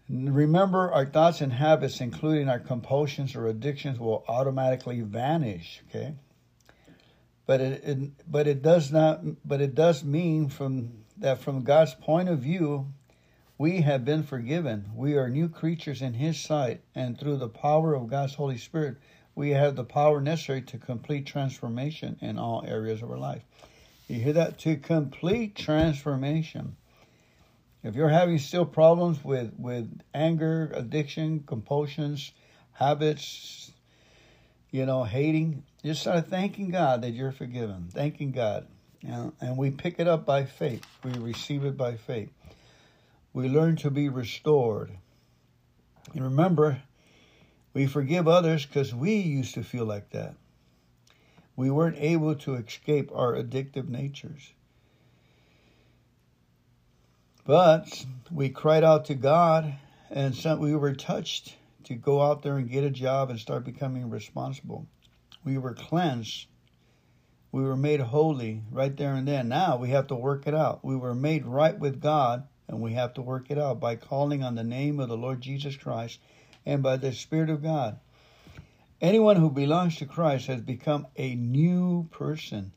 Remember, 0.08 0.92
our 0.92 1.04
thoughts 1.04 1.40
and 1.40 1.52
habits, 1.52 2.00
including 2.00 2.48
our 2.48 2.60
compulsions 2.60 3.34
or 3.34 3.48
addictions, 3.48 3.98
will 3.98 4.24
automatically 4.28 5.00
vanish. 5.00 5.82
Okay, 5.88 6.14
but 7.46 7.60
it, 7.60 7.84
it, 7.84 8.30
but 8.30 8.46
it 8.46 8.62
does 8.62 8.90
not 8.92 9.20
but 9.44 9.60
it 9.60 9.74
does 9.74 10.04
mean 10.04 10.48
from 10.48 11.04
that 11.18 11.40
from 11.40 11.62
God's 11.62 11.94
point 11.94 12.28
of 12.28 12.40
view 12.40 12.92
we 13.58 13.80
have 13.80 14.04
been 14.04 14.22
forgiven. 14.22 14.90
We 14.94 15.16
are 15.16 15.30
new 15.30 15.48
creatures 15.48 16.02
in 16.02 16.12
his 16.12 16.38
sight 16.38 16.82
and 16.94 17.18
through 17.18 17.38
the 17.38 17.48
power 17.48 17.94
of 17.94 18.08
God's 18.08 18.34
holy 18.34 18.58
spirit 18.58 18.96
we 19.34 19.50
have 19.50 19.76
the 19.76 19.84
power 19.84 20.20
necessary 20.20 20.62
to 20.62 20.78
complete 20.78 21.26
transformation 21.26 22.16
in 22.20 22.38
all 22.38 22.64
areas 22.66 23.02
of 23.02 23.10
our 23.10 23.18
life. 23.18 23.42
You 24.08 24.20
hear 24.20 24.32
that? 24.34 24.58
To 24.60 24.76
complete 24.76 25.54
transformation. 25.54 26.76
If 27.82 27.94
you're 27.94 28.08
having 28.08 28.38
still 28.38 28.66
problems 28.66 29.22
with 29.24 29.52
with 29.58 30.00
anger 30.12 30.72
addiction 30.74 31.44
compulsions 31.46 32.32
habits 32.72 33.70
you 34.70 34.84
know 34.84 35.04
hating 35.04 35.62
just 35.86 36.00
start 36.00 36.26
thanking 36.26 36.70
God 36.70 37.02
that 37.02 37.12
you're 37.12 37.30
forgiven, 37.30 37.86
thanking 37.92 38.32
God. 38.32 38.66
And, 39.06 39.32
and 39.40 39.56
we 39.56 39.70
pick 39.70 40.00
it 40.00 40.08
up 40.08 40.26
by 40.26 40.44
faith. 40.44 40.84
We 41.04 41.12
receive 41.12 41.64
it 41.64 41.76
by 41.76 41.94
faith. 41.94 42.30
We 43.32 43.48
learn 43.48 43.76
to 43.76 43.90
be 43.92 44.08
restored. 44.08 44.90
And 46.12 46.24
remember, 46.24 46.82
we 47.72 47.86
forgive 47.86 48.26
others 48.26 48.66
because 48.66 48.92
we 48.92 49.14
used 49.14 49.54
to 49.54 49.62
feel 49.62 49.84
like 49.84 50.10
that. 50.10 50.34
We 51.54 51.70
weren't 51.70 51.98
able 51.98 52.34
to 52.34 52.54
escape 52.54 53.12
our 53.14 53.34
addictive 53.34 53.88
natures. 53.88 54.52
But 57.44 58.04
we 58.32 58.48
cried 58.48 58.82
out 58.82 59.04
to 59.04 59.14
God 59.14 59.72
and 60.10 60.34
we 60.58 60.74
were 60.74 60.94
touched 60.94 61.54
to 61.84 61.94
go 61.94 62.20
out 62.20 62.42
there 62.42 62.56
and 62.56 62.68
get 62.68 62.82
a 62.82 62.90
job 62.90 63.30
and 63.30 63.38
start 63.38 63.64
becoming 63.64 64.10
responsible. 64.10 64.88
We 65.46 65.58
were 65.58 65.74
cleansed. 65.74 66.48
We 67.52 67.62
were 67.62 67.76
made 67.76 68.00
holy 68.00 68.64
right 68.72 68.96
there 68.96 69.14
and 69.14 69.28
then. 69.28 69.48
Now 69.48 69.76
we 69.76 69.90
have 69.90 70.08
to 70.08 70.16
work 70.16 70.48
it 70.48 70.54
out. 70.56 70.84
We 70.84 70.96
were 70.96 71.14
made 71.14 71.46
right 71.46 71.78
with 71.78 72.00
God, 72.00 72.48
and 72.66 72.80
we 72.80 72.94
have 72.94 73.14
to 73.14 73.22
work 73.22 73.48
it 73.48 73.56
out 73.56 73.78
by 73.78 73.94
calling 73.94 74.42
on 74.42 74.56
the 74.56 74.64
name 74.64 74.98
of 74.98 75.08
the 75.08 75.16
Lord 75.16 75.40
Jesus 75.40 75.76
Christ 75.76 76.18
and 76.66 76.82
by 76.82 76.96
the 76.96 77.12
Spirit 77.12 77.48
of 77.48 77.62
God. 77.62 78.00
Anyone 79.00 79.36
who 79.36 79.48
belongs 79.48 79.94
to 79.98 80.04
Christ 80.04 80.48
has 80.48 80.62
become 80.62 81.06
a 81.14 81.36
new 81.36 82.08
person. 82.10 82.72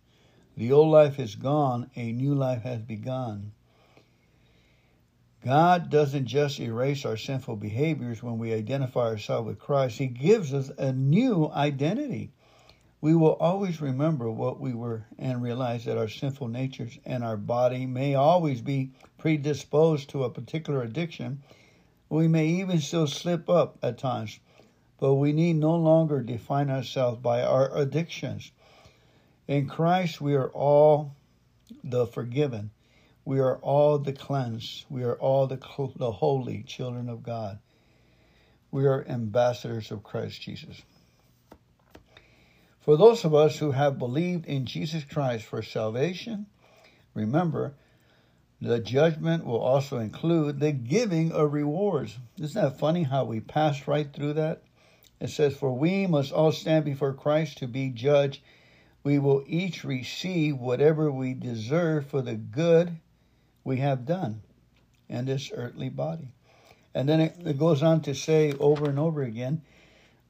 The 0.56 0.72
old 0.72 0.92
life 0.92 1.18
is 1.18 1.34
gone, 1.34 1.90
a 1.96 2.12
new 2.12 2.36
life 2.36 2.62
has 2.62 2.84
begun. 2.84 3.52
God 5.44 5.90
doesn't 5.90 6.28
just 6.28 6.60
erase 6.60 7.04
our 7.04 7.18
sinful 7.18 7.56
behaviors 7.56 8.22
when 8.22 8.38
we 8.38 8.54
identify 8.54 9.08
ourselves 9.08 9.48
with 9.48 9.58
Christ, 9.58 9.98
He 9.98 10.06
gives 10.06 10.54
us 10.54 10.70
a 10.78 10.94
new 10.94 11.50
identity 11.50 12.32
we 13.02 13.16
will 13.16 13.36
always 13.36 13.80
remember 13.80 14.30
what 14.30 14.60
we 14.60 14.74
were 14.74 15.06
and 15.18 15.42
realize 15.42 15.86
that 15.86 15.98
our 15.98 16.10
sinful 16.10 16.50
natures 16.50 17.00
and 17.06 17.24
our 17.24 17.38
body 17.38 17.86
may 17.86 18.14
always 18.16 18.62
be 18.62 18.92
predisposed 19.18 20.10
to 20.10 20.26
a 20.26 20.30
particular 20.30 20.82
addiction. 20.82 21.42
We 22.10 22.28
may 22.28 22.48
even 22.48 22.80
still 22.80 23.08
slip 23.08 23.50
up 23.50 23.78
at 23.82 23.98
times, 23.98 24.40
but 25.00 25.14
we 25.14 25.32
need 25.32 25.56
no 25.56 25.76
longer 25.76 26.22
define 26.22 26.70
ourselves 26.70 27.22
by 27.22 27.42
our 27.42 27.74
addictions. 27.78 28.52
In 29.48 29.68
Christ, 29.68 30.20
we 30.20 30.36
are 30.36 30.50
all 30.50 31.16
the 31.84 32.06
forgiven. 32.06 32.72
We 33.24 33.40
are 33.40 33.58
all 33.58 33.98
the 33.98 34.14
cleansed. 34.14 34.86
We 34.90 35.04
are 35.04 35.16
all 35.16 35.48
the, 35.48 35.60
the 35.96 36.12
holy 36.12 36.64
children 36.64 37.08
of 37.08 37.24
God. 37.24 37.60
We 38.72 38.86
are 38.86 39.08
ambassadors 39.08 39.90
of 39.90 40.04
Christ 40.04 40.42
Jesus. 40.42 40.82
For 42.90 42.98
those 42.98 43.24
of 43.24 43.36
us 43.36 43.60
who 43.60 43.70
have 43.70 44.00
believed 44.00 44.48
in 44.48 44.66
Jesus 44.66 45.04
Christ 45.04 45.46
for 45.46 45.62
salvation, 45.62 46.48
remember, 47.14 47.76
the 48.60 48.80
judgment 48.80 49.46
will 49.46 49.60
also 49.60 50.00
include 50.00 50.60
the 50.60 50.72
giving 50.72 51.32
of 51.32 51.54
rewards. 51.54 52.18
Isn't 52.40 52.60
that 52.60 52.80
funny 52.80 53.04
how 53.04 53.26
we 53.26 53.42
pass 53.42 53.88
right 53.88 54.12
through 54.12 54.34
that? 54.34 54.64
It 55.20 55.30
says, 55.30 55.56
For 55.56 55.72
we 55.72 56.08
must 56.08 56.32
all 56.32 56.52
stand 56.52 56.84
before 56.84 57.14
Christ 57.14 57.60
to 57.60 57.68
be 57.68 57.90
judged. 57.90 58.42
We 59.04 59.20
will 59.20 59.44
each 59.46 59.84
receive 59.84 60.58
whatever 60.58 61.12
we 61.12 61.36
deserve 61.36 62.08
for 62.08 62.24
the 62.24 62.34
good 62.34 62.98
we 63.64 63.78
have 63.78 64.08
done 64.08 64.42
in 65.08 65.26
this 65.26 65.52
earthly 65.54 65.90
body. 65.90 66.30
And 66.96 67.08
then 67.08 67.22
it, 67.22 67.36
it 67.46 67.60
goes 67.60 67.84
on 67.84 68.02
to 68.02 68.16
say 68.16 68.54
over 68.54 68.90
and 68.90 68.98
over 68.98 69.22
again, 69.22 69.62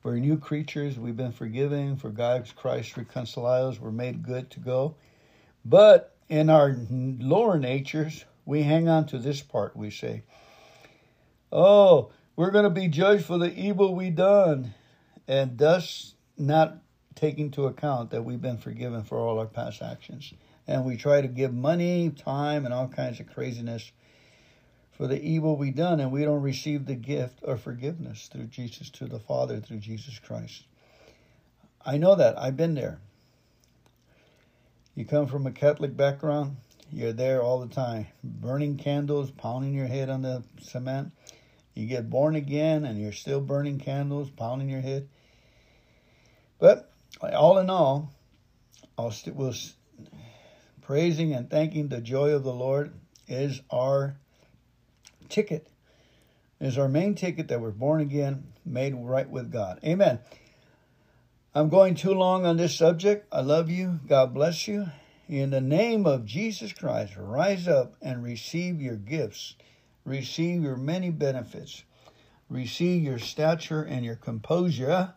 we're 0.03 0.15
new 0.15 0.37
creatures. 0.37 0.97
We've 0.97 1.17
been 1.17 1.33
forgiven. 1.33 1.97
For 1.97 2.09
God's 2.09 2.51
Christ 2.51 2.95
reconcile 2.95 3.69
us. 3.69 3.79
We're 3.79 3.91
made 3.91 4.23
good 4.23 4.49
to 4.51 4.59
go. 4.59 4.95
But 5.65 6.15
in 6.29 6.49
our 6.49 6.75
lower 6.89 7.59
natures, 7.59 8.23
we 8.45 8.63
hang 8.63 8.87
on 8.87 9.07
to 9.07 9.17
this 9.17 9.41
part. 9.41 9.75
We 9.75 9.89
say, 9.89 10.23
Oh, 11.51 12.11
we're 12.35 12.51
going 12.51 12.63
to 12.63 12.69
be 12.69 12.87
judged 12.87 13.25
for 13.25 13.37
the 13.37 13.53
evil 13.53 13.93
we 13.93 14.09
done. 14.09 14.73
And 15.27 15.57
thus 15.57 16.13
not 16.37 16.77
taking 17.15 17.45
into 17.45 17.65
account 17.65 18.11
that 18.11 18.23
we've 18.23 18.41
been 18.41 18.57
forgiven 18.57 19.03
for 19.03 19.17
all 19.17 19.39
our 19.39 19.45
past 19.45 19.81
actions. 19.81 20.33
And 20.65 20.85
we 20.85 20.95
try 20.95 21.19
to 21.19 21.27
give 21.27 21.53
money, 21.53 22.09
time, 22.11 22.63
and 22.63 22.73
all 22.73 22.87
kinds 22.87 23.19
of 23.19 23.27
craziness 23.27 23.91
for 24.99 25.07
the 25.07 25.23
evil 25.23 25.55
we 25.55 25.71
done, 25.71 26.01
and 26.01 26.11
we 26.11 26.25
don't 26.25 26.41
receive 26.41 26.85
the 26.85 26.93
gift 26.93 27.41
of 27.43 27.61
forgiveness 27.61 28.27
through 28.27 28.47
Jesus 28.47 28.89
to 28.89 29.05
the 29.05 29.17
Father 29.17 29.61
through 29.61 29.77
Jesus 29.77 30.19
Christ. 30.19 30.65
I 31.85 31.97
know 31.97 32.15
that. 32.15 32.37
I've 32.37 32.57
been 32.57 32.75
there. 32.75 32.99
You 34.95 35.05
come 35.05 35.27
from 35.27 35.47
a 35.47 35.51
Catholic 35.51 35.95
background, 35.95 36.57
you're 36.91 37.13
there 37.13 37.41
all 37.41 37.61
the 37.61 37.73
time, 37.73 38.07
burning 38.25 38.75
candles, 38.75 39.31
pounding 39.31 39.73
your 39.73 39.87
head 39.87 40.09
on 40.09 40.21
the 40.21 40.43
cement. 40.59 41.13
You 41.75 41.85
get 41.85 42.09
born 42.09 42.35
again 42.35 42.83
and 42.83 42.99
you're 42.99 43.13
still 43.13 43.39
burning 43.39 43.79
candles, 43.79 44.29
pounding 44.29 44.67
your 44.67 44.81
head. 44.81 45.07
But 46.59 46.91
all 47.21 47.57
in 47.59 47.69
all, 47.69 48.11
I'll 48.97 49.11
st- 49.11 49.37
we'll, 49.37 49.53
praising 50.81 51.33
and 51.33 51.49
thanking 51.49 51.87
the 51.87 52.01
joy 52.01 52.31
of 52.31 52.43
the 52.43 52.53
Lord 52.53 52.91
is 53.29 53.61
our 53.69 54.17
ticket, 55.29 55.67
is 56.59 56.77
our 56.77 56.89
main 56.89 57.15
ticket 57.15 57.47
that 57.47 57.61
we're 57.61 57.71
born 57.71 58.01
again, 58.01 58.51
made 58.65 58.93
right 58.95 59.29
with 59.29 59.51
God. 59.51 59.79
Amen. 59.83 60.19
I'm 61.55 61.69
going 61.69 61.95
too 61.95 62.13
long 62.13 62.45
on 62.45 62.57
this 62.57 62.75
subject. 62.75 63.27
I 63.31 63.41
love 63.41 63.69
you. 63.69 63.99
God 64.07 64.33
bless 64.33 64.67
you. 64.67 64.87
In 65.27 65.51
the 65.51 65.61
name 65.61 66.05
of 66.05 66.25
Jesus 66.25 66.73
Christ, 66.73 67.13
rise 67.17 67.67
up 67.67 67.95
and 68.01 68.23
receive 68.23 68.81
your 68.81 68.95
gifts, 68.95 69.55
receive 70.03 70.63
your 70.63 70.75
many 70.75 71.11
benefits, 71.11 71.83
receive 72.49 73.03
your 73.03 73.19
stature 73.19 73.83
and 73.83 74.03
your 74.03 74.15
composure 74.15 75.13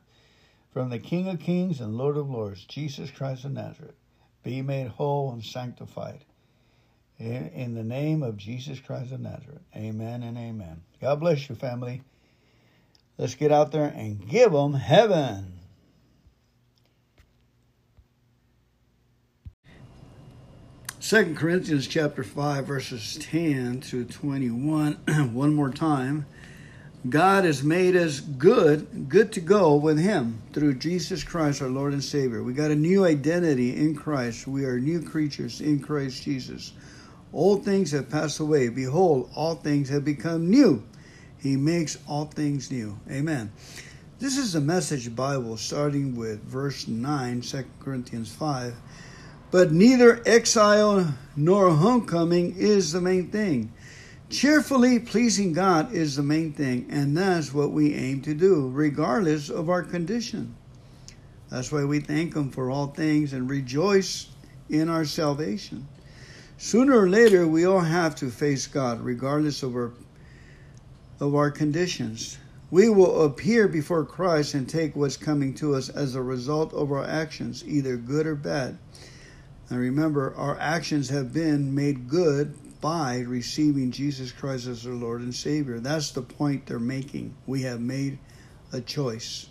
from 0.71 0.91
the 0.91 0.99
King 0.99 1.29
of 1.29 1.41
Kings 1.41 1.81
and 1.81 1.97
Lord 1.97 2.17
of 2.17 2.31
Lords, 2.31 2.65
Jesus 2.65 3.11
Christ 3.11 3.45
of 3.45 3.53
Nazareth. 3.53 3.95
Be 4.43 4.63
made 4.63 4.89
whole 4.89 5.33
and 5.33 5.45
sanctified. 5.45 6.25
In 7.19 7.75
the 7.75 7.85
name 7.85 8.23
of 8.23 8.37
Jesus 8.37 8.81
Christ 8.81 9.13
of 9.13 9.21
Nazareth. 9.21 9.63
Amen 9.77 10.23
and 10.23 10.37
amen. 10.37 10.83
God 11.01 11.21
bless 11.21 11.49
you, 11.49 11.55
family. 11.55 12.03
Let's 13.19 13.35
get 13.35 13.53
out 13.53 13.71
there 13.71 13.87
and 13.87 14.29
give 14.29 14.53
them 14.53 14.75
heaven. 14.75 15.61
Second 20.99 21.37
Corinthians 21.37 21.87
chapter 21.87 22.25
5 22.25 22.67
verses 22.67 23.19
10 23.21 23.81
to 23.83 24.05
21 24.05 24.93
one 25.33 25.55
more 25.55 25.71
time. 25.71 26.27
God 27.09 27.45
has 27.45 27.65
made 27.65 27.97
us 27.97 28.21
good, 28.21 29.09
good 29.09 29.33
to 29.33 29.41
go 29.41 29.75
with 29.75 29.99
him 29.99 30.41
through 30.53 30.75
Jesus 30.75 31.25
Christ 31.25 31.61
our 31.61 31.69
Lord 31.69 31.93
and 31.93 32.03
Savior. 32.03 32.45
We 32.45 32.53
got 32.53 32.71
a 32.71 32.77
new 32.77 33.05
identity 33.05 33.77
in 33.77 33.97
Christ. 33.97 34.47
We 34.47 34.65
are 34.65 34.79
new 34.79 35.03
creatures 35.03 35.61
in 35.61 35.81
Christ 35.81 36.23
Jesus. 36.23 36.73
Old 37.33 37.65
things 37.65 37.93
have 37.93 38.11
passed 38.11 38.41
away. 38.41 38.69
Behold, 38.69 39.31
all 39.35 39.55
things 39.55 39.89
have 39.89 40.05
become 40.05 40.51
new. 40.51 40.83
He 41.41 41.57
makes 41.57 41.99
all 42.07 42.27
things 42.27 42.71
new. 42.71 42.99
Amen. 43.11 43.53
This 44.19 44.37
is 44.37 44.53
the 44.53 44.61
message 44.61 45.15
Bible 45.17 45.57
starting 45.57 46.15
with 46.15 46.45
verse 46.45 46.87
9, 46.87 47.41
2 47.41 47.65
Corinthians 47.81 48.33
5. 48.33 48.75
But 49.51 49.73
neither 49.73 50.23
exile 50.25 51.15
nor 51.35 51.71
homecoming 51.71 52.55
is 52.57 52.93
the 52.93 53.01
main 53.01 53.31
thing. 53.31 53.73
Cheerfully 54.31 54.99
pleasing 54.99 55.53
God 55.53 55.93
is 55.93 56.17
the 56.17 56.23
main 56.23 56.53
thing, 56.53 56.87
and 56.89 57.17
that's 57.17 57.53
what 57.53 57.73
we 57.73 57.95
aim 57.95 58.23
to 58.23 58.33
do, 58.33 58.71
regardless 58.71 59.51
of 59.51 59.69
our 59.69 59.83
condition. 59.83 60.55
That's 61.51 61.71
why 61.71 61.85
we 61.85 62.01
thank 62.01 62.35
Him 62.35 62.51
for 62.51 62.71
all 62.71 62.87
things 62.87 63.35
and 63.35 63.51
rejoice 63.51 64.29
in 64.71 64.89
our 64.89 65.05
salvation. 65.05 65.87
Sooner 66.65 66.97
or 66.97 67.09
later, 67.09 67.45
we 67.45 67.65
all 67.65 67.81
have 67.81 68.15
to 68.15 68.31
face 68.31 68.69
God, 68.69 69.01
regardless 69.01 69.65
of 69.65 69.75
our 69.75 69.93
of 71.19 71.35
our 71.35 71.51
conditions. 71.51 72.39
We 72.71 72.89
will 72.89 73.25
appear 73.25 73.67
before 73.67 74.05
Christ 74.05 74.55
and 74.55 74.69
take 74.69 74.95
what's 74.95 75.17
coming 75.17 75.55
to 75.55 75.75
us 75.75 75.89
as 75.89 76.15
a 76.15 76.23
result 76.23 76.73
of 76.73 76.93
our 76.93 77.05
actions, 77.05 77.65
either 77.67 77.97
good 77.97 78.29
or 78.29 78.37
bad. 78.37 78.79
And 79.71 79.79
remember, 79.81 80.37
our 80.37 80.57
actions 80.61 81.09
have 81.09 81.33
been 81.33 81.75
made 81.75 82.09
good 82.09 82.55
by 82.81 83.19
receiving 83.19 83.91
Jesus 83.91 84.31
Christ 84.31 84.69
as 84.69 84.87
our 84.87 84.93
Lord 84.93 85.21
and 85.21 85.35
Savior. 85.35 85.81
That's 85.81 86.13
the 86.13 86.23
point 86.23 86.67
they're 86.67 86.79
making. 86.79 87.35
We 87.45 87.63
have 87.63 87.81
made 87.81 88.21
a 88.73 88.81
choice. 88.81 89.49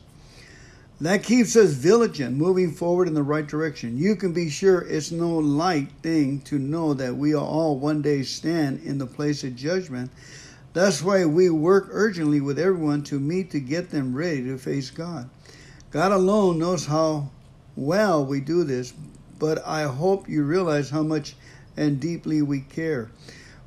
That 1.01 1.23
keeps 1.23 1.55
us 1.55 1.71
vigilant, 1.71 2.37
moving 2.37 2.71
forward 2.71 3.07
in 3.07 3.15
the 3.15 3.23
right 3.23 3.47
direction. 3.47 3.97
You 3.97 4.15
can 4.15 4.33
be 4.33 4.51
sure 4.51 4.81
it's 4.81 5.09
no 5.09 5.35
light 5.35 5.89
thing 6.03 6.41
to 6.41 6.59
know 6.59 6.93
that 6.93 7.15
we 7.15 7.33
all 7.33 7.79
one 7.79 8.03
day 8.03 8.21
stand 8.21 8.83
in 8.83 8.99
the 8.99 9.07
place 9.07 9.43
of 9.43 9.55
judgment. 9.55 10.11
That's 10.73 11.01
why 11.01 11.25
we 11.25 11.49
work 11.49 11.87
urgently 11.89 12.39
with 12.39 12.59
everyone 12.59 13.01
to 13.05 13.19
meet 13.19 13.49
to 13.49 13.59
get 13.59 13.89
them 13.89 14.13
ready 14.13 14.43
to 14.43 14.59
face 14.59 14.91
God. 14.91 15.27
God 15.89 16.11
alone 16.11 16.59
knows 16.59 16.85
how 16.85 17.31
well 17.75 18.23
we 18.23 18.39
do 18.39 18.63
this, 18.63 18.93
but 19.39 19.65
I 19.65 19.85
hope 19.85 20.29
you 20.29 20.43
realize 20.43 20.91
how 20.91 21.01
much 21.01 21.35
and 21.75 21.99
deeply 21.99 22.43
we 22.43 22.61
care. 22.61 23.09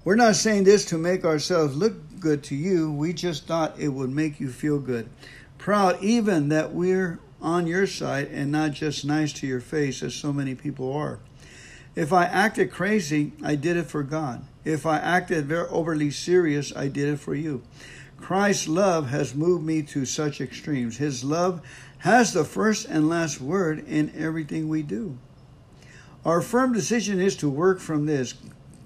We're 0.04 0.14
not 0.14 0.36
saying 0.36 0.64
this 0.64 0.84
to 0.84 0.98
make 0.98 1.24
ourselves 1.24 1.74
look 1.74 1.94
good 2.20 2.44
to 2.44 2.54
you. 2.54 2.92
We 2.92 3.12
just 3.12 3.48
thought 3.48 3.74
it 3.76 3.88
would 3.88 4.10
make 4.10 4.38
you 4.38 4.50
feel 4.50 4.78
good. 4.78 5.08
Proud 5.64 6.04
even 6.04 6.50
that 6.50 6.74
we're 6.74 7.18
on 7.40 7.66
your 7.66 7.86
side 7.86 8.28
and 8.28 8.52
not 8.52 8.72
just 8.72 9.02
nice 9.02 9.32
to 9.32 9.46
your 9.46 9.62
face 9.62 10.02
as 10.02 10.14
so 10.14 10.30
many 10.30 10.54
people 10.54 10.92
are. 10.92 11.20
If 11.96 12.12
I 12.12 12.26
acted 12.26 12.70
crazy, 12.70 13.32
I 13.42 13.54
did 13.54 13.78
it 13.78 13.86
for 13.86 14.02
God. 14.02 14.44
If 14.66 14.84
I 14.84 14.98
acted 14.98 15.46
very 15.46 15.66
overly 15.68 16.10
serious, 16.10 16.70
I 16.76 16.88
did 16.88 17.08
it 17.08 17.18
for 17.18 17.34
you. 17.34 17.62
Christ's 18.18 18.68
love 18.68 19.08
has 19.08 19.34
moved 19.34 19.64
me 19.64 19.80
to 19.84 20.04
such 20.04 20.38
extremes. 20.38 20.98
His 20.98 21.24
love 21.24 21.62
has 22.00 22.34
the 22.34 22.44
first 22.44 22.84
and 22.84 23.08
last 23.08 23.40
word 23.40 23.88
in 23.88 24.12
everything 24.14 24.68
we 24.68 24.82
do. 24.82 25.16
Our 26.26 26.42
firm 26.42 26.74
decision 26.74 27.22
is 27.22 27.36
to 27.36 27.48
work 27.48 27.80
from 27.80 28.04
this 28.04 28.34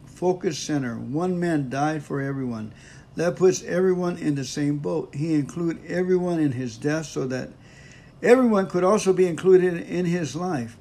focus 0.07 0.61
center. 0.61 0.95
One 0.95 1.41
man 1.41 1.71
died 1.71 2.05
for 2.05 2.21
everyone. 2.21 2.73
That 3.19 3.37
puts 3.37 3.63
everyone 3.65 4.17
in 4.17 4.35
the 4.35 4.45
same 4.45 4.79
boat. 4.79 5.15
He 5.15 5.35
included 5.35 5.85
everyone 5.87 6.41
in 6.41 6.53
his 6.53 6.77
death 6.77 7.07
so 7.07 7.27
that 7.27 7.51
Everyone 8.23 8.67
could 8.67 8.83
also 8.83 9.13
be 9.13 9.27
included 9.27 9.75
in 9.89 10.05
his 10.05 10.35
life. 10.35 10.77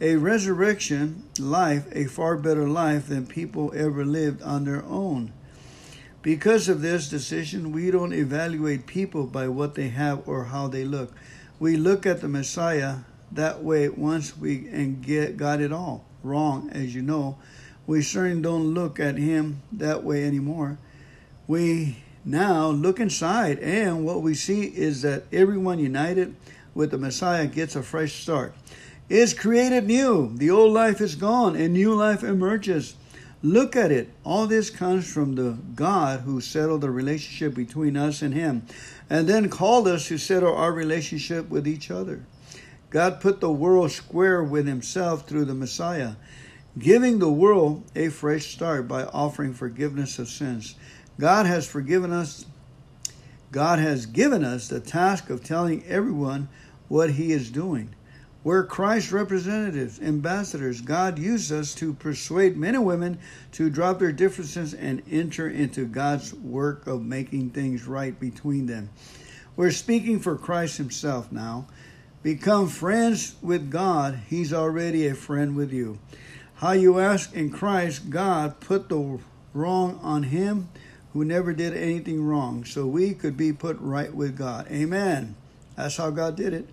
A 0.00 0.16
resurrection 0.16 1.22
life, 1.38 1.86
a 1.92 2.06
far 2.06 2.36
better 2.36 2.68
life 2.68 3.06
than 3.06 3.24
people 3.24 3.72
ever 3.76 4.04
lived 4.04 4.42
on 4.42 4.64
their 4.64 4.82
own. 4.84 5.32
Because 6.22 6.68
of 6.68 6.82
this 6.82 7.08
decision, 7.08 7.70
we 7.70 7.92
don't 7.92 8.12
evaluate 8.12 8.88
people 8.88 9.26
by 9.26 9.46
what 9.46 9.76
they 9.76 9.90
have 9.90 10.26
or 10.28 10.46
how 10.46 10.66
they 10.66 10.84
look. 10.84 11.12
We 11.60 11.76
look 11.76 12.04
at 12.04 12.20
the 12.20 12.28
Messiah 12.28 12.98
that 13.30 13.62
way 13.62 13.88
once 13.88 14.36
we 14.36 14.68
and 14.68 15.00
get 15.00 15.36
got 15.36 15.60
it 15.60 15.72
all 15.72 16.04
wrong, 16.24 16.68
as 16.72 16.96
you 16.96 17.02
know. 17.02 17.38
We 17.86 18.02
certainly 18.02 18.42
don't 18.42 18.74
look 18.74 18.98
at 18.98 19.16
him 19.16 19.62
that 19.70 20.02
way 20.02 20.24
anymore. 20.24 20.78
We 21.52 21.98
now 22.24 22.68
look 22.68 22.98
inside, 22.98 23.58
and 23.58 24.06
what 24.06 24.22
we 24.22 24.32
see 24.32 24.62
is 24.68 25.02
that 25.02 25.24
everyone 25.30 25.78
united 25.78 26.34
with 26.74 26.92
the 26.92 26.96
Messiah 26.96 27.46
gets 27.46 27.76
a 27.76 27.82
fresh 27.82 28.22
start. 28.22 28.54
Is 29.10 29.34
created 29.34 29.86
new. 29.86 30.32
The 30.34 30.48
old 30.48 30.72
life 30.72 31.02
is 31.02 31.14
gone 31.14 31.54
and 31.54 31.74
new 31.74 31.92
life 31.92 32.22
emerges. 32.24 32.96
Look 33.42 33.76
at 33.76 33.92
it. 33.92 34.08
All 34.24 34.46
this 34.46 34.70
comes 34.70 35.12
from 35.12 35.34
the 35.34 35.58
God 35.74 36.20
who 36.20 36.40
settled 36.40 36.80
the 36.80 36.90
relationship 36.90 37.54
between 37.54 37.98
us 37.98 38.22
and 38.22 38.32
Him 38.32 38.62
and 39.10 39.28
then 39.28 39.50
called 39.50 39.86
us 39.86 40.08
to 40.08 40.16
settle 40.16 40.56
our 40.56 40.72
relationship 40.72 41.50
with 41.50 41.68
each 41.68 41.90
other. 41.90 42.24
God 42.88 43.20
put 43.20 43.42
the 43.42 43.52
world 43.52 43.90
square 43.90 44.42
with 44.42 44.66
Himself 44.66 45.28
through 45.28 45.44
the 45.44 45.54
Messiah, 45.54 46.12
giving 46.78 47.18
the 47.18 47.30
world 47.30 47.84
a 47.94 48.08
fresh 48.08 48.46
start 48.54 48.88
by 48.88 49.04
offering 49.04 49.52
forgiveness 49.52 50.18
of 50.18 50.28
sins. 50.28 50.76
God 51.22 51.46
has 51.46 51.68
forgiven 51.68 52.12
us. 52.12 52.46
God 53.52 53.78
has 53.78 54.06
given 54.06 54.42
us 54.42 54.66
the 54.66 54.80
task 54.80 55.30
of 55.30 55.44
telling 55.44 55.84
everyone 55.86 56.48
what 56.88 57.10
he 57.10 57.30
is 57.30 57.48
doing. 57.48 57.94
We're 58.42 58.66
Christ's 58.66 59.12
representatives, 59.12 60.00
ambassadors. 60.00 60.80
God 60.80 61.20
used 61.20 61.52
us 61.52 61.76
to 61.76 61.94
persuade 61.94 62.56
men 62.56 62.74
and 62.74 62.84
women 62.84 63.20
to 63.52 63.70
drop 63.70 64.00
their 64.00 64.10
differences 64.10 64.74
and 64.74 65.00
enter 65.08 65.48
into 65.48 65.86
God's 65.86 66.34
work 66.34 66.88
of 66.88 67.04
making 67.04 67.50
things 67.50 67.86
right 67.86 68.18
between 68.18 68.66
them. 68.66 68.90
We're 69.54 69.70
speaking 69.70 70.18
for 70.18 70.36
Christ 70.36 70.76
Himself 70.76 71.30
now. 71.30 71.68
Become 72.24 72.66
friends 72.66 73.36
with 73.40 73.70
God. 73.70 74.18
He's 74.28 74.52
already 74.52 75.06
a 75.06 75.14
friend 75.14 75.54
with 75.54 75.72
you. 75.72 76.00
How 76.56 76.72
you 76.72 76.98
ask 76.98 77.32
in 77.32 77.50
Christ, 77.50 78.10
God 78.10 78.58
put 78.58 78.88
the 78.88 79.20
wrong 79.54 80.00
on 80.02 80.24
Him 80.24 80.68
who 81.12 81.24
never 81.24 81.52
did 81.52 81.76
anything 81.76 82.24
wrong, 82.24 82.64
so 82.64 82.86
we 82.86 83.12
could 83.12 83.36
be 83.36 83.52
put 83.52 83.78
right 83.80 84.14
with 84.14 84.36
God. 84.36 84.66
Amen. 84.70 85.34
That's 85.76 85.96
how 85.96 86.10
God 86.10 86.36
did 86.36 86.54
it. 86.54 86.68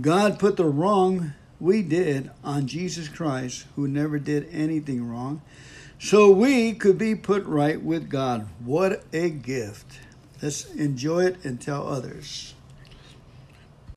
God 0.00 0.38
put 0.38 0.56
the 0.56 0.64
wrong 0.64 1.34
we 1.60 1.82
did 1.82 2.30
on 2.42 2.66
Jesus 2.66 3.08
Christ, 3.08 3.66
who 3.76 3.86
never 3.86 4.18
did 4.18 4.48
anything 4.50 5.08
wrong, 5.08 5.42
so 5.98 6.30
we 6.30 6.72
could 6.72 6.98
be 6.98 7.14
put 7.14 7.44
right 7.44 7.80
with 7.80 8.08
God. 8.08 8.48
What 8.64 9.04
a 9.12 9.30
gift. 9.30 10.00
Let's 10.42 10.66
enjoy 10.74 11.26
it 11.26 11.44
and 11.44 11.60
tell 11.60 11.86
others. 11.86 12.53